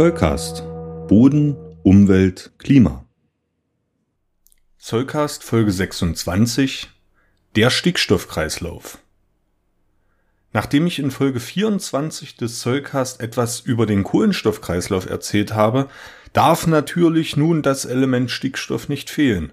Zollcast. 0.00 0.62
Boden, 1.08 1.58
Umwelt, 1.82 2.52
Klima. 2.56 3.04
Zollcast 4.78 5.44
Folge 5.44 5.72
26. 5.72 6.88
Der 7.54 7.68
Stickstoffkreislauf. 7.68 8.96
Nachdem 10.54 10.86
ich 10.86 11.00
in 11.00 11.10
Folge 11.10 11.38
24 11.38 12.34
des 12.38 12.60
Zollcast 12.60 13.20
etwas 13.20 13.60
über 13.60 13.84
den 13.84 14.02
Kohlenstoffkreislauf 14.02 15.04
erzählt 15.04 15.52
habe, 15.52 15.90
darf 16.32 16.66
natürlich 16.66 17.36
nun 17.36 17.60
das 17.60 17.84
Element 17.84 18.30
Stickstoff 18.30 18.88
nicht 18.88 19.10
fehlen. 19.10 19.52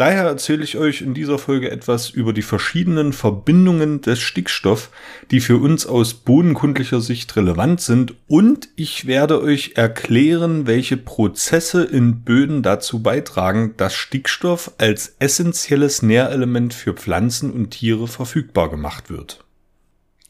Daher 0.00 0.24
erzähle 0.24 0.64
ich 0.64 0.78
euch 0.78 1.02
in 1.02 1.12
dieser 1.12 1.38
Folge 1.38 1.70
etwas 1.70 2.08
über 2.08 2.32
die 2.32 2.40
verschiedenen 2.40 3.12
Verbindungen 3.12 4.00
des 4.00 4.18
Stickstoff, 4.18 4.88
die 5.30 5.40
für 5.40 5.58
uns 5.58 5.84
aus 5.84 6.14
bodenkundlicher 6.14 7.02
Sicht 7.02 7.36
relevant 7.36 7.82
sind 7.82 8.14
und 8.26 8.70
ich 8.76 9.06
werde 9.06 9.42
euch 9.42 9.72
erklären, 9.74 10.66
welche 10.66 10.96
Prozesse 10.96 11.84
in 11.84 12.22
Böden 12.22 12.62
dazu 12.62 13.02
beitragen, 13.02 13.74
dass 13.76 13.92
Stickstoff 13.92 14.72
als 14.78 15.16
essentielles 15.18 16.00
Nährelement 16.00 16.72
für 16.72 16.94
Pflanzen 16.94 17.50
und 17.50 17.72
Tiere 17.72 18.08
verfügbar 18.08 18.70
gemacht 18.70 19.10
wird. 19.10 19.44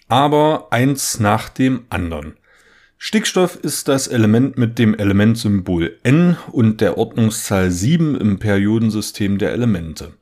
Aber 0.09 0.67
eins 0.73 1.21
nach 1.21 1.49
dem 1.49 1.85
anderen. 1.91 2.35
Stickstoff 3.03 3.57
ist 3.57 3.89
das 3.89 4.09
Element 4.09 4.59
mit 4.59 4.79
dem 4.79 4.95
Elementsymbol 4.95 5.97
N 6.03 6.37
und 6.53 6.83
der 6.83 6.99
Ordnungszahl 6.99 7.71
7 7.71 8.15
im 8.15 8.39
Periodensystem 8.39 9.39
der 9.39 9.53
Elemente. 9.53 10.13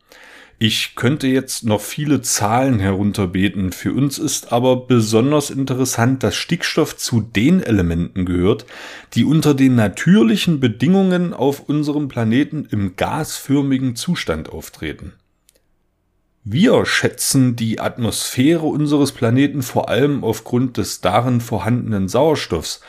Ich 0.61 0.95
könnte 0.95 1.27
jetzt 1.27 1.65
noch 1.65 1.81
viele 1.81 2.23
Zahlen 2.23 2.79
herunterbeten, 2.79 3.73
für 3.73 3.93
uns 3.93 4.21
ist 4.21 4.53
aber 4.53 4.87
besonders 4.87 5.51
interessant, 5.51 6.23
dass 6.23 6.37
Stickstoff 6.37 6.97
zu 6.97 7.21
den 7.21 7.65
Elementen 7.65 8.25
gehört, 8.25 8.65
die 9.15 9.25
unter 9.25 9.55
den 9.55 9.75
natürlichen 9.75 10.61
Bedingungen 10.61 11.35
auf 11.35 11.69
unserem 11.69 12.07
Planeten 12.07 12.69
im 12.71 12.95
gasförmigen 12.95 13.97
Zustand 13.97 14.51
auftreten. 14.51 15.15
Wir 16.51 16.87
schätzen 16.87 17.57
die 17.57 17.79
Atmosphäre 17.79 18.65
unseres 18.65 19.13
Planeten 19.13 19.61
vor 19.61 19.91
allem 19.91 20.25
aufgrund 20.25 20.79
des 20.79 21.03
darin 21.03 21.43
vorhandenen 21.43 22.09
Sauerstoffs, 22.09 22.81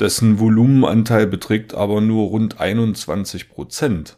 dessen 0.00 0.40
Volumenanteil 0.40 1.28
beträgt 1.28 1.74
aber 1.74 2.00
nur 2.00 2.30
rund 2.30 2.58
21 2.58 3.50
Prozent. 3.50 4.16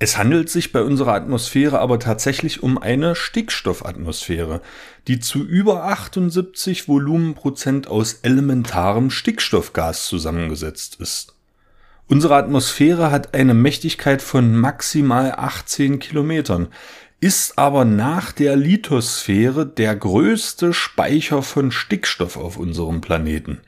Es 0.00 0.18
handelt 0.18 0.50
sich 0.50 0.72
bei 0.72 0.82
unserer 0.82 1.14
Atmosphäre 1.14 1.78
aber 1.78 2.00
tatsächlich 2.00 2.60
um 2.60 2.76
eine 2.76 3.14
Stickstoffatmosphäre, 3.14 4.62
die 5.06 5.20
zu 5.20 5.44
über 5.44 5.84
78 5.84 6.88
Volumenprozent 6.88 7.86
aus 7.86 8.14
elementarem 8.14 9.10
Stickstoffgas 9.10 10.08
zusammengesetzt 10.08 10.96
ist. 10.98 11.34
Unsere 12.06 12.34
Atmosphäre 12.34 13.10
hat 13.10 13.32
eine 13.32 13.54
Mächtigkeit 13.54 14.20
von 14.20 14.54
maximal 14.56 15.32
18 15.32 16.00
Kilometern, 16.00 16.68
ist 17.24 17.56
aber 17.58 17.86
nach 17.86 18.32
der 18.32 18.54
Lithosphäre 18.54 19.64
der 19.64 19.96
größte 19.96 20.74
Speicher 20.74 21.40
von 21.40 21.70
Stickstoff 21.70 22.36
auf 22.36 22.58
unserem 22.58 23.00
Planeten. 23.00 23.62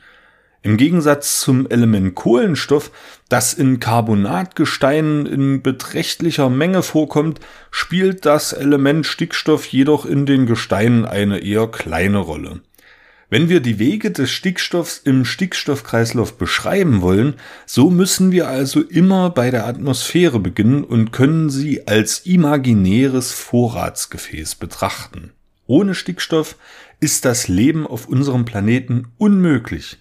Im 0.61 0.77
Gegensatz 0.77 1.41
zum 1.41 1.67
Element 1.71 2.15
Kohlenstoff, 2.15 2.91
das 3.31 3.55
in 3.55 3.81
Carbonatgesteinen 3.81 5.25
in 5.25 5.63
beträchtlicher 5.63 6.51
Menge 6.51 6.83
vorkommt, 6.83 7.41
spielt 7.71 8.27
das 8.27 8.53
Element 8.53 9.07
Stickstoff 9.07 9.65
jedoch 9.65 10.05
in 10.05 10.27
den 10.27 10.45
Gesteinen 10.45 11.07
eine 11.07 11.39
eher 11.39 11.67
kleine 11.67 12.19
Rolle. 12.19 12.61
Wenn 13.29 13.49
wir 13.49 13.59
die 13.59 13.81
Wege 13.81 14.13
des 14.13 14.31
Stickstoffs 14.31 14.99
im 15.03 15.25
Stickstoffkreislauf 15.25 16.39
beschreiben 16.39 17.03
wollen, 17.03 17.35
so 17.67 17.91
müssen 17.91 18.31
wir 18.31 18.47
also 18.47 18.81
immer 18.81 19.31
bei 19.31 19.51
der 19.51 19.67
Atmosphäre 19.67 20.39
beginnen 20.39 20.85
und 20.85 21.11
können 21.11 21.51
sie 21.51 21.89
als 21.89 22.21
imaginäres 22.21 23.33
Vorratsgefäß 23.33 24.55
betrachten. 24.55 25.33
Ohne 25.67 25.97
Stickstoff 25.97 26.55
ist 27.01 27.25
das 27.25 27.49
Leben 27.49 27.85
auf 27.85 28.07
unserem 28.07 28.45
Planeten 28.45 29.09
unmöglich. 29.19 29.99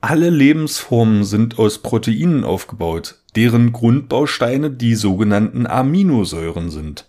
Alle 0.00 0.30
Lebensformen 0.30 1.24
sind 1.24 1.58
aus 1.58 1.78
Proteinen 1.78 2.42
aufgebaut, 2.42 3.18
deren 3.36 3.72
Grundbausteine 3.72 4.70
die 4.70 4.94
sogenannten 4.94 5.66
Aminosäuren 5.66 6.70
sind. 6.70 7.06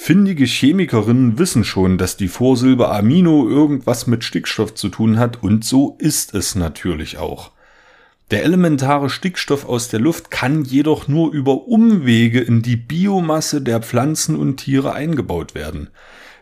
Findige 0.00 0.46
Chemikerinnen 0.46 1.38
wissen 1.38 1.64
schon, 1.64 1.98
dass 1.98 2.16
die 2.16 2.28
Vorsilbe 2.28 2.88
Amino 2.88 3.46
irgendwas 3.46 4.06
mit 4.06 4.24
Stickstoff 4.24 4.74
zu 4.74 4.88
tun 4.88 5.18
hat 5.18 5.42
und 5.42 5.64
so 5.64 5.96
ist 5.98 6.34
es 6.34 6.54
natürlich 6.54 7.18
auch. 7.18 7.50
Der 8.30 8.44
elementare 8.44 9.10
Stickstoff 9.10 9.68
aus 9.68 9.88
der 9.88 10.00
Luft 10.00 10.30
kann 10.30 10.64
jedoch 10.64 11.08
nur 11.08 11.32
über 11.32 11.66
Umwege 11.66 12.40
in 12.40 12.62
die 12.62 12.76
Biomasse 12.76 13.60
der 13.60 13.82
Pflanzen 13.82 14.36
und 14.36 14.58
Tiere 14.58 14.94
eingebaut 14.94 15.54
werden. 15.54 15.90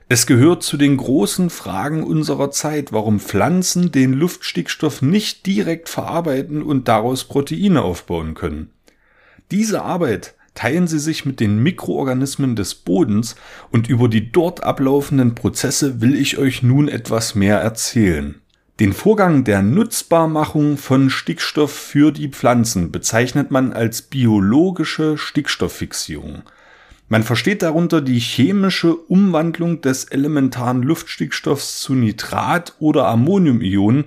Es 0.09 0.27
gehört 0.27 0.63
zu 0.63 0.77
den 0.77 0.99
großen 0.99 1.51
Fragen 1.51 2.05
unserer 2.05 2.53
Zeit, 2.53 2.93
warum 2.93 3.19
Pflanzen 3.19 3.91
den 3.91 4.13
Luftstickstoff 4.13 5.03
nicht 5.03 5.47
direkt 5.47 5.89
verarbeiten 5.89 6.63
und 6.63 6.87
daraus 6.89 7.25
Proteine 7.25 7.83
aufbauen 7.83 8.35
können. 8.35 8.71
Diese 9.51 9.83
Arbeit 9.83 10.36
teilen 10.57 10.89
sie 10.89 10.99
sich 10.99 11.25
mit 11.25 11.39
den 11.39 11.63
Mikroorganismen 11.63 12.57
des 12.57 12.75
Bodens 12.75 13.37
und 13.71 13.89
über 13.89 14.09
die 14.09 14.33
dort 14.33 14.65
ablaufenden 14.65 15.37
Prozesse 15.37 16.01
will 16.01 16.17
ich 16.17 16.39
euch 16.39 16.65
nun 16.65 16.89
etwas 16.89 17.37
mehr 17.37 17.59
erzählen. 17.59 18.41
Den 18.81 18.93
Vorgang 18.93 19.45
der 19.45 19.63
Nutzbarmachung 19.63 20.77
von 20.77 21.09
Stickstoff 21.09 21.73
für 21.73 22.11
die 22.11 22.29
Pflanzen 22.29 22.93
bezeichnet 22.93 23.51
man 23.51 23.73
als 23.73 24.03
biologische 24.03 25.17
Stickstofffixierung. 25.17 26.43
Man 27.09 27.23
versteht 27.23 27.63
darunter 27.63 28.01
die 28.01 28.19
chemische 28.19 28.95
Umwandlung 28.95 29.81
des 29.81 30.05
elementaren 30.05 30.83
Luftstickstoffs 30.83 31.81
zu 31.81 31.95
Nitrat 31.95 32.75
oder 32.81 33.07
Ammoniumionen, 33.07 34.07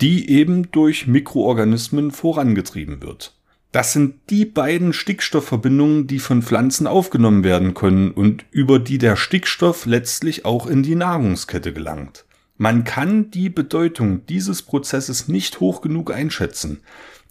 die 0.00 0.30
eben 0.30 0.70
durch 0.70 1.06
Mikroorganismen 1.06 2.10
vorangetrieben 2.10 3.02
wird. 3.02 3.34
Das 3.74 3.92
sind 3.92 4.14
die 4.30 4.44
beiden 4.44 4.92
Stickstoffverbindungen, 4.92 6.06
die 6.06 6.20
von 6.20 6.42
Pflanzen 6.42 6.86
aufgenommen 6.86 7.42
werden 7.42 7.74
können 7.74 8.12
und 8.12 8.44
über 8.52 8.78
die 8.78 8.98
der 8.98 9.16
Stickstoff 9.16 9.84
letztlich 9.84 10.44
auch 10.44 10.68
in 10.68 10.84
die 10.84 10.94
Nahrungskette 10.94 11.72
gelangt. 11.72 12.24
Man 12.56 12.84
kann 12.84 13.32
die 13.32 13.48
Bedeutung 13.48 14.24
dieses 14.26 14.62
Prozesses 14.62 15.26
nicht 15.26 15.58
hoch 15.58 15.80
genug 15.80 16.14
einschätzen. 16.14 16.82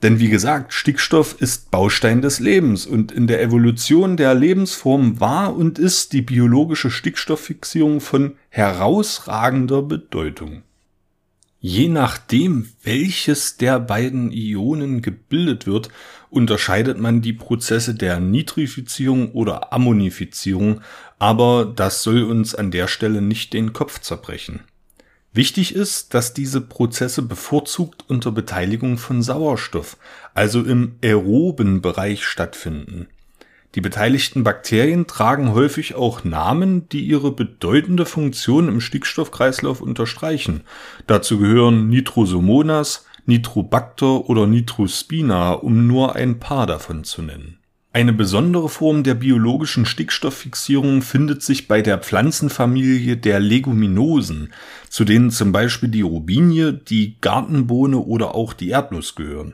Denn 0.02 0.20
wie 0.20 0.28
gesagt, 0.28 0.74
Stickstoff 0.74 1.38
ist 1.40 1.72
Baustein 1.72 2.22
des 2.22 2.42
Lebens 2.42 2.86
und 2.86 3.14
in 3.14 3.28
der 3.28 3.42
Evolution 3.42 4.18
der 4.18 4.36
Lebensform 4.36 5.22
war 5.22 5.56
und 5.56 5.80
ist 5.80 6.12
die 6.12 6.24
biologische 6.24 6.92
Stickstofffixierung 6.92 8.02
von 8.02 8.36
herausragender 8.50 9.82
Bedeutung. 9.82 10.64
Je 11.66 11.88
nachdem, 11.88 12.68
welches 12.84 13.56
der 13.56 13.80
beiden 13.80 14.34
Ionen 14.34 15.02
gebildet 15.02 15.66
wird, 15.66 15.88
unterscheidet 16.30 17.00
man 17.00 17.22
die 17.22 17.32
Prozesse 17.32 17.96
der 17.96 18.20
Nitrifizierung 18.20 19.32
oder 19.32 19.72
Ammonifizierung, 19.72 20.82
aber 21.20 21.72
das 21.74 22.04
soll 22.04 22.24
uns 22.24 22.54
an 22.54 22.70
der 22.70 22.90
Stelle 22.90 23.22
nicht 23.22 23.54
den 23.54 23.72
Kopf 23.72 24.02
zerbrechen. 24.02 24.60
Wichtig 25.32 25.74
ist, 25.74 26.14
dass 26.14 26.34
diese 26.34 26.60
Prozesse 26.60 27.22
bevorzugt 27.22 28.04
unter 28.10 28.34
Beteiligung 28.34 28.98
von 28.98 29.22
Sauerstoff, 29.22 29.96
also 30.34 30.64
im 30.64 30.96
aeroben 31.02 31.82
Bereich 31.82 32.26
stattfinden. 32.26 33.08
Die 33.76 33.82
beteiligten 33.82 34.44
Bakterien 34.44 35.08
tragen 35.08 35.54
häufig 35.54 35.96
auch 35.96 36.24
Namen, 36.24 36.88
die 36.90 37.06
ihre 37.06 37.32
bedeutende 37.32 38.06
Funktion 38.06 38.68
im 38.68 38.82
Stickstoffkreislauf 38.82 39.82
unterstreichen. 39.82 40.62
Dazu 41.08 41.40
gehören 41.40 41.90
Nitrosomonas, 41.90 43.06
Nitrobacter 43.26 44.30
oder 44.30 44.46
Nitrospina, 44.46 45.54
um 45.54 45.88
nur 45.88 46.16
ein 46.16 46.40
paar 46.40 46.68
davon 46.68 47.04
zu 47.04 47.24
nennen. 47.24 47.58
Eine 47.96 48.14
besondere 48.14 48.70
Form 48.70 49.04
der 49.04 49.14
biologischen 49.14 49.86
Stickstofffixierung 49.86 51.04
findet 51.04 51.44
sich 51.44 51.68
bei 51.68 51.84
der 51.84 52.00
Pflanzenfamilie 52.00 53.18
der 53.18 53.40
Leguminosen, 53.40 54.52
zu 54.90 55.04
denen 55.06 55.30
zum 55.30 55.52
Beispiel 55.52 55.90
die 55.90 56.02
Robinie, 56.02 56.74
die 56.74 57.18
Gartenbohne 57.22 58.00
oder 58.00 58.34
auch 58.34 58.54
die 58.54 58.70
Erdnuss 58.70 59.14
gehören. 59.14 59.54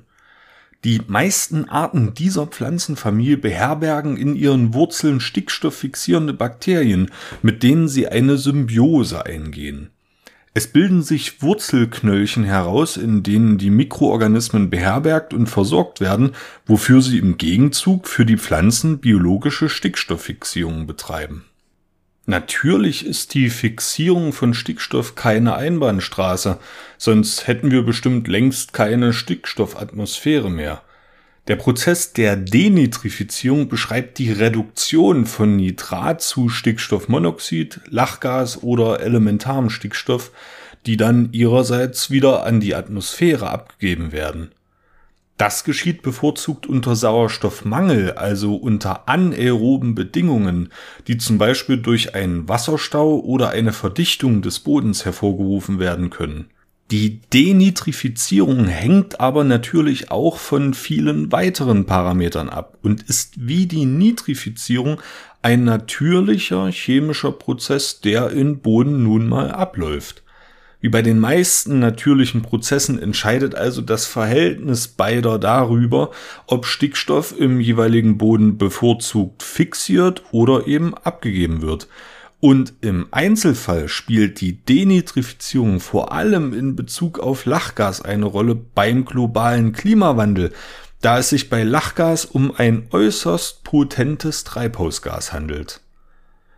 Die 0.86 1.02
meisten 1.08 1.68
Arten 1.68 2.14
dieser 2.14 2.48
Pflanzenfamilie 2.48 3.38
beherbergen 3.38 4.16
in 4.16 4.34
ihren 4.34 4.74
Wurzeln 4.74 5.20
stickstofffixierende 5.20 6.34
Bakterien, 6.34 7.12
mit 7.42 7.64
denen 7.64 7.90
sie 7.90 8.08
eine 8.08 8.38
Symbiose 8.38 9.26
eingehen. 9.26 9.90
Es 10.54 10.68
bilden 10.68 11.04
sich 11.04 11.42
Wurzelknöllchen 11.42 12.46
heraus, 12.46 12.96
in 12.96 13.24
denen 13.24 13.58
die 13.58 13.70
Mikroorganismen 13.70 14.70
beherbergt 14.70 15.34
und 15.34 15.48
versorgt 15.48 16.00
werden, 16.00 16.32
wofür 16.66 17.02
sie 17.02 17.20
im 17.20 17.38
Gegenzug 17.38 18.08
für 18.08 18.26
die 18.26 18.38
Pflanzen 18.38 19.00
biologische 19.00 19.68
Stickstofffixierung 19.68 20.88
betreiben. 20.88 21.46
Natürlich 22.30 23.08
ist 23.08 23.34
die 23.34 23.50
Fixierung 23.50 24.34
von 24.34 24.54
Stickstoff 24.54 25.16
keine 25.16 25.56
Einbahnstraße, 25.56 26.60
sonst 26.96 27.48
hätten 27.48 27.72
wir 27.72 27.82
bestimmt 27.82 28.28
längst 28.28 28.72
keine 28.72 29.14
Stickstoffatmosphäre 29.14 30.52
mehr. 30.52 30.84
Der 31.48 31.56
Prozess 31.56 32.14
der 32.14 32.36
Denitrifizierung 32.36 33.68
beschreibt 33.68 34.20
die 34.20 34.32
Reduktion 34.32 35.26
von 35.26 35.56
Nitrat 35.56 36.22
zu 36.22 36.50
Stickstoffmonoxid, 36.50 37.82
Lachgas 37.90 38.62
oder 38.62 39.00
elementarem 39.00 39.72
Stickstoff, 39.72 40.30
die 40.86 40.98
dann 40.98 41.30
ihrerseits 41.32 42.12
wieder 42.12 42.44
an 42.46 42.60
die 42.60 42.76
Atmosphäre 42.76 43.50
abgegeben 43.50 44.12
werden. 44.12 44.52
Das 45.40 45.64
geschieht 45.64 46.02
bevorzugt 46.02 46.68
unter 46.68 46.98
Sauerstoffmangel, 46.98 48.12
also 48.12 48.56
unter 48.56 49.08
anaeroben 49.08 49.96
Bedingungen, 49.96 50.68
die 51.08 51.18
zum 51.18 51.38
Beispiel 51.38 51.78
durch 51.78 52.14
einen 52.14 52.50
Wasserstau 52.50 53.22
oder 53.22 53.52
eine 53.52 53.72
Verdichtung 53.72 54.42
des 54.42 54.60
Bodens 54.60 55.06
hervorgerufen 55.06 55.80
werden 55.80 56.10
können. 56.10 56.50
Die 56.92 57.22
Denitrifizierung 57.34 58.66
hängt 58.66 59.22
aber 59.22 59.46
natürlich 59.46 60.12
auch 60.12 60.38
von 60.40 60.74
vielen 60.74 61.32
weiteren 61.32 61.86
Parametern 61.86 62.50
ab 62.50 62.78
und 62.82 63.04
ist 63.04 63.36
wie 63.48 63.66
die 63.66 63.86
Nitrifizierung 63.86 65.00
ein 65.42 65.64
natürlicher 65.64 66.70
chemischer 66.70 67.32
Prozess, 67.32 68.02
der 68.02 68.32
in 68.32 68.60
Boden 68.60 69.04
nun 69.04 69.30
mal 69.30 69.52
abläuft. 69.52 70.22
Wie 70.82 70.90
bei 70.90 71.02
den 71.02 71.20
meisten 71.20 71.80
natürlichen 71.80 72.42
Prozessen 72.42 73.02
entscheidet 73.02 73.54
also 73.54 73.82
das 73.82 74.06
Verhältnis 74.06 74.88
beider 74.88 75.38
darüber, 75.38 76.12
ob 76.48 76.66
Stickstoff 76.66 77.38
im 77.38 77.60
jeweiligen 77.60 78.18
Boden 78.18 78.58
bevorzugt 78.58 79.44
fixiert 79.44 80.24
oder 80.32 80.68
eben 80.68 80.94
abgegeben 80.94 81.62
wird. 81.62 81.90
Und 82.40 82.74
im 82.80 83.08
Einzelfall 83.12 83.90
spielt 83.90 84.40
die 84.40 84.64
Denitrifizierung 84.64 85.82
vor 85.82 86.14
allem 86.14 86.54
in 86.54 86.78
Bezug 86.78 87.20
auf 87.20 87.44
Lachgas 87.44 88.02
eine 88.02 88.26
Rolle 88.26 88.56
beim 88.56 89.04
globalen 89.04 89.74
Klimawandel, 89.74 90.54
da 91.02 91.20
es 91.20 91.30
sich 91.30 91.50
bei 91.50 91.64
Lachgas 91.64 92.24
um 92.24 92.56
ein 92.56 92.88
äußerst 92.92 93.66
potentes 93.66 94.46
Treibhausgas 94.46 95.34
handelt. 95.34 95.82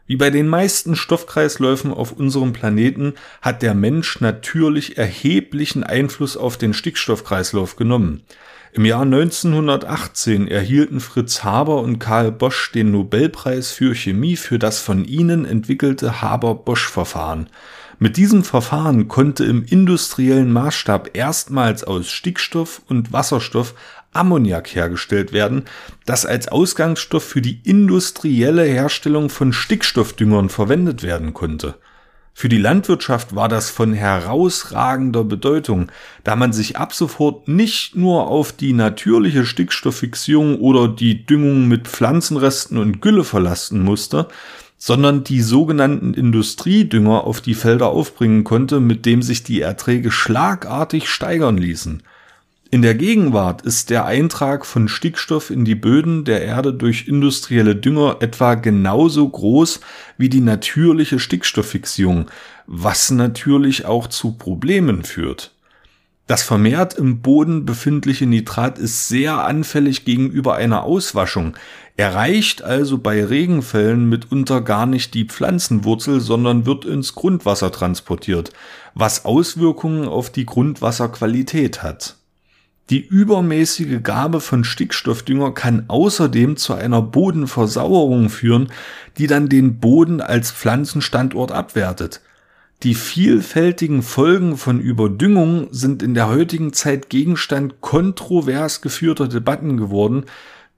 Wie 0.08 0.16
bei 0.18 0.30
den 0.30 0.48
meisten 0.48 0.96
Stoffkreisläufen 0.96 1.94
auf 1.94 2.12
unserem 2.12 2.54
Planeten 2.54 3.14
hat 3.42 3.62
der 3.62 3.74
Mensch 3.74 4.20
natürlich 4.20 4.98
erheblichen 4.98 5.84
Einfluss 5.84 6.36
auf 6.36 6.58
den 6.58 6.74
Stickstoffkreislauf 6.74 7.76
genommen. 7.76 8.24
Im 8.74 8.86
Jahr 8.86 9.02
1918 9.02 10.48
erhielten 10.48 11.02
Fritz 11.02 11.44
Haber 11.44 11.82
und 11.82 12.00
Karl 12.00 12.32
Bosch 12.32 12.72
den 12.72 12.92
Nobelpreis 12.92 13.72
für 13.72 13.94
Chemie 13.94 14.38
für 14.38 14.60
das 14.60 14.80
von 14.80 15.04
ihnen 15.04 15.44
entwickelte 15.44 16.22
Haber-Bosch-Verfahren. 16.22 17.48
Mit 18.00 18.18
diesem 18.18 18.44
Verfahren 18.44 19.10
konnte 19.10 19.44
im 19.44 19.64
industriellen 19.64 20.52
Maßstab 20.54 21.12
erstmals 21.14 21.84
aus 21.84 22.10
Stickstoff 22.10 22.82
und 22.88 23.12
Wasserstoff 23.12 23.76
Ammoniak 24.14 24.76
hergestellt 24.76 25.34
werden, 25.34 25.64
das 26.06 26.26
als 26.26 26.48
Ausgangsstoff 26.48 27.24
für 27.24 27.42
die 27.42 27.62
industrielle 27.64 28.64
Herstellung 28.64 29.30
von 29.30 29.54
Stickstoffdüngern 29.54 30.50
verwendet 30.50 31.04
werden 31.04 31.34
konnte. 31.34 31.76
Für 32.34 32.50
die 32.50 32.58
Landwirtschaft 32.58 33.36
war 33.36 33.50
das 33.50 33.70
von 33.70 33.94
herausragender 33.94 35.24
Bedeutung, 35.24 35.92
da 36.24 36.36
man 36.36 36.54
sich 36.54 36.78
ab 36.78 36.94
sofort 36.94 37.48
nicht 37.48 37.96
nur 37.96 38.28
auf 38.28 38.52
die 38.52 38.74
natürliche 38.74 39.46
Stickstofffixierung 39.46 40.60
oder 40.60 40.88
die 40.88 41.26
Düngung 41.26 41.68
mit 41.68 41.88
Pflanzenresten 41.88 42.78
und 42.78 43.02
Gülle 43.02 43.24
verlassen 43.24 43.84
musste, 43.84 44.28
sondern 44.78 45.24
die 45.24 45.42
sogenannten 45.42 46.14
Industriedünger 46.16 47.26
auf 47.26 47.42
die 47.42 47.54
Felder 47.54 47.90
aufbringen 47.90 48.44
konnte, 48.44 48.80
mit 48.80 49.06
dem 49.06 49.22
sich 49.22 49.44
die 49.44 49.62
Erträge 49.62 50.10
schlagartig 50.10 51.10
steigern 51.10 51.58
ließen. 51.58 52.02
In 52.74 52.82
der 52.82 52.96
Gegenwart 52.96 53.64
ist 53.64 53.90
der 53.90 54.06
Eintrag 54.06 54.66
von 54.66 54.88
Stickstoff 54.88 55.50
in 55.50 55.66
die 55.66 55.76
Böden 55.76 56.24
der 56.24 56.42
Erde 56.42 56.74
durch 56.74 57.06
industrielle 57.06 57.76
Dünger 57.76 58.20
etwa 58.22 58.56
genauso 58.56 59.28
groß 59.28 59.82
wie 60.18 60.30
die 60.30 60.40
natürliche 60.40 61.20
Stickstofffixierung, 61.20 62.32
was 62.68 63.12
natürlich 63.12 63.84
auch 63.84 64.08
zu 64.08 64.38
Problemen 64.38 65.04
führt. 65.04 65.52
Das 66.28 66.44
vermehrt 66.44 66.94
im 66.94 67.22
Boden 67.22 67.66
befindliche 67.66 68.26
Nitrat 68.26 68.80
ist 68.80 69.10
sehr 69.10 69.44
anfällig 69.44 70.06
gegenüber 70.06 70.56
einer 70.56 70.84
Auswaschung, 70.84 71.58
erreicht 71.98 72.62
also 72.62 73.00
bei 73.00 73.26
Regenfällen 73.26 74.08
mitunter 74.08 74.62
gar 74.62 74.86
nicht 74.86 75.14
die 75.14 75.26
Pflanzenwurzel, 75.26 76.22
sondern 76.22 76.66
wird 76.66 76.86
ins 76.86 77.16
Grundwasser 77.16 77.74
transportiert, 77.74 78.54
was 78.94 79.26
Auswirkungen 79.26 80.08
auf 80.08 80.30
die 80.30 80.46
Grundwasserqualität 80.46 81.84
hat. 81.84 82.16
Die 82.92 83.00
übermäßige 83.00 84.04
Gabe 84.04 84.42
von 84.42 84.66
Stickstoffdünger 84.66 85.54
kann 85.54 85.86
außerdem 85.88 86.58
zu 86.58 86.74
einer 86.74 87.02
Bodenversauerung 87.02 88.30
führen, 88.30 88.68
die 89.18 89.28
dann 89.28 89.48
den 89.48 89.80
Boden 89.80 90.20
als 90.20 90.52
Pflanzenstandort 90.52 91.54
abwertet. 91.54 92.20
Die 92.84 92.94
vielfältigen 92.94 94.02
Folgen 94.04 94.58
von 94.58 94.82
Überdüngung 94.82 95.70
sind 95.72 96.04
in 96.04 96.16
der 96.16 96.28
heutigen 96.28 96.74
Zeit 96.74 97.10
Gegenstand 97.10 97.80
kontrovers 97.80 98.82
geführter 98.82 99.30
Debatten 99.30 99.78
geworden, 99.78 100.26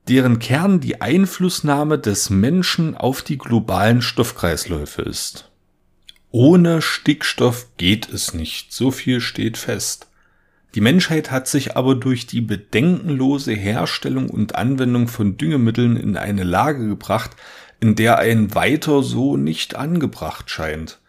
deren 0.08 0.38
Kern 0.38 0.82
die 0.82 1.02
Einflussnahme 1.02 1.98
des 1.98 2.30
Menschen 2.30 2.96
auf 2.96 3.24
die 3.24 3.40
globalen 3.40 4.04
Stoffkreisläufe 4.04 5.02
ist. 5.02 5.50
Ohne 6.30 6.84
Stickstoff 6.84 7.70
geht 7.78 8.08
es 8.08 8.36
nicht, 8.36 8.72
so 8.72 8.92
viel 8.92 9.20
steht 9.20 9.58
fest. 9.58 10.10
Die 10.76 10.82
Menschheit 10.82 11.30
hat 11.30 11.48
sich 11.48 11.78
aber 11.78 11.94
durch 11.96 12.26
die 12.26 12.42
bedenkenlose 12.42 13.54
Herstellung 13.54 14.30
und 14.30 14.56
Anwendung 14.56 15.08
von 15.08 15.38
Düngemitteln 15.38 15.98
in 15.98 16.18
eine 16.18 16.44
Lage 16.44 16.88
gebracht, 16.88 17.32
in 17.80 17.96
der 17.96 18.18
ein 18.18 18.56
weiter 18.56 19.04
so 19.04 19.38
nicht 19.38 19.76
angebracht 19.76 20.50
scheint. 20.50 21.00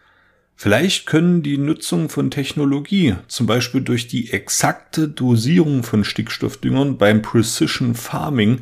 Vielleicht 0.57 1.05
können 1.05 1.41
die 1.41 1.57
Nutzung 1.57 2.09
von 2.09 2.31
Technologie, 2.31 3.15
zum 3.27 3.45
Beispiel 3.45 3.81
durch 3.81 4.07
die 4.07 4.31
exakte 4.31 5.09
Dosierung 5.09 5.83
von 5.83 6.03
Stickstoffdüngern 6.03 6.97
beim 6.97 7.21
Precision 7.21 7.93
Farming, 7.93 8.61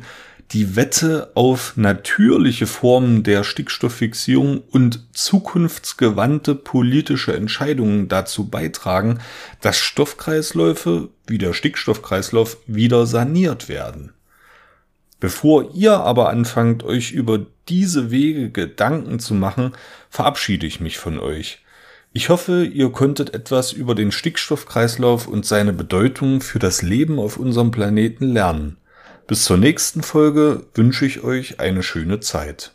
die 0.52 0.76
Wette 0.76 1.32
auf 1.34 1.76
natürliche 1.76 2.66
Formen 2.66 3.22
der 3.22 3.44
Stickstofffixierung 3.44 4.62
und 4.70 5.00
zukunftsgewandte 5.12 6.54
politische 6.54 7.34
Entscheidungen 7.34 8.08
dazu 8.08 8.48
beitragen, 8.48 9.18
dass 9.60 9.78
Stoffkreisläufe 9.78 11.08
wie 11.26 11.38
der 11.38 11.52
Stickstoffkreislauf 11.54 12.58
wieder 12.66 13.06
saniert 13.06 13.68
werden. 13.68 14.12
Bevor 15.20 15.74
ihr 15.74 15.94
aber 16.00 16.28
anfangt, 16.28 16.82
euch 16.82 17.12
über 17.12 17.46
diese 17.68 18.10
Wege 18.10 18.50
Gedanken 18.50 19.18
zu 19.18 19.34
machen, 19.34 19.72
verabschiede 20.10 20.66
ich 20.66 20.80
mich 20.80 20.98
von 20.98 21.18
euch. 21.18 21.60
Ich 22.12 22.28
hoffe, 22.28 22.64
ihr 22.64 22.90
konntet 22.90 23.34
etwas 23.34 23.72
über 23.72 23.94
den 23.94 24.12
Stickstoffkreislauf 24.12 25.26
und 25.26 25.46
seine 25.46 25.72
Bedeutung 25.72 26.42
für 26.42 26.58
das 26.60 26.82
Leben 26.82 27.18
auf 27.18 27.38
unserem 27.38 27.70
Planeten 27.70 28.26
lernen. 28.26 28.76
Bis 29.26 29.44
zur 29.44 29.56
nächsten 29.56 30.02
Folge 30.02 30.66
wünsche 30.74 31.06
ich 31.06 31.24
euch 31.24 31.58
eine 31.58 31.82
schöne 31.82 32.20
Zeit. 32.20 32.72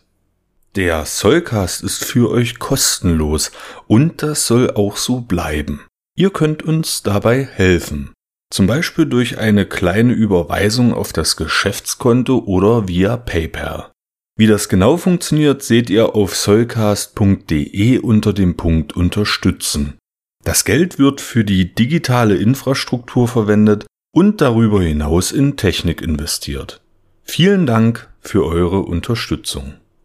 Der 0.75 1.05
Soulcast 1.05 1.83
ist 1.83 2.03
für 2.03 2.31
euch 2.31 2.57
kostenlos 2.57 3.51
und 3.87 4.23
das 4.23 4.47
soll 4.47 4.71
auch 4.71 4.97
so 4.97 5.21
bleiben. 5.21 5.81
Ihr 6.15 6.31
könnt 6.31 6.63
uns 6.63 7.03
dabei 7.03 7.43
helfen. 7.43 8.13
Zum 8.51 8.65
Beispiel 8.65 9.05
durch 9.05 9.37
eine 9.37 9.67
kleine 9.67 10.13
Überweisung 10.13 10.93
auf 10.93 11.13
das 11.13 11.35
Geschäftskonto 11.35 12.39
oder 12.39 12.87
via 12.87 13.15
PayPal. 13.15 13.91
Wie 14.35 14.47
das 14.47 14.69
genau 14.69 14.97
funktioniert, 14.97 15.61
seht 15.61 15.89
ihr 15.91 16.15
auf 16.15 16.35
soulcast.de 16.35 17.99
unter 17.99 18.33
dem 18.33 18.57
Punkt 18.57 18.95
Unterstützen. 18.95 19.99
Das 20.43 20.65
Geld 20.65 20.97
wird 20.97 21.21
für 21.21 21.43
die 21.43 21.75
digitale 21.75 22.35
Infrastruktur 22.35 23.27
verwendet 23.27 23.85
und 24.11 24.41
darüber 24.41 24.81
hinaus 24.81 25.31
in 25.31 25.57
Technik 25.57 26.01
investiert. 26.01 26.81
Vielen 27.23 27.65
Dank 27.65 28.09
für 28.21 28.45
eure 28.45 28.79
Unterstützung. 28.79 29.75